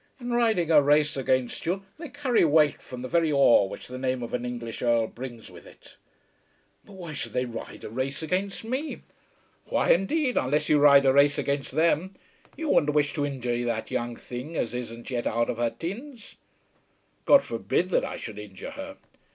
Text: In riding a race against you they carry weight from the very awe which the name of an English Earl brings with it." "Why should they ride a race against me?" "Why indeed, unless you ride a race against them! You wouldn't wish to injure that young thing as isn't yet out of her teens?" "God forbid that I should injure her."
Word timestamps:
In 0.19 0.31
riding 0.31 0.71
a 0.71 0.81
race 0.81 1.15
against 1.15 1.67
you 1.67 1.85
they 1.99 2.09
carry 2.09 2.43
weight 2.43 2.81
from 2.81 3.03
the 3.03 3.07
very 3.07 3.31
awe 3.31 3.65
which 3.65 3.85
the 3.85 3.99
name 3.99 4.23
of 4.23 4.33
an 4.33 4.45
English 4.45 4.81
Earl 4.81 5.05
brings 5.05 5.51
with 5.51 5.67
it." 5.67 5.95
"Why 6.87 7.13
should 7.13 7.33
they 7.33 7.45
ride 7.45 7.83
a 7.83 7.89
race 7.91 8.23
against 8.23 8.63
me?" 8.63 9.03
"Why 9.65 9.91
indeed, 9.91 10.37
unless 10.37 10.69
you 10.69 10.79
ride 10.79 11.05
a 11.05 11.13
race 11.13 11.37
against 11.37 11.73
them! 11.73 12.15
You 12.57 12.69
wouldn't 12.69 12.95
wish 12.95 13.13
to 13.13 13.27
injure 13.27 13.63
that 13.65 13.91
young 13.91 14.15
thing 14.15 14.55
as 14.55 14.73
isn't 14.73 15.11
yet 15.11 15.27
out 15.27 15.51
of 15.51 15.57
her 15.57 15.69
teens?" 15.69 16.35
"God 17.25 17.43
forbid 17.43 17.89
that 17.89 18.03
I 18.03 18.17
should 18.17 18.39
injure 18.39 18.71
her." 18.71 18.97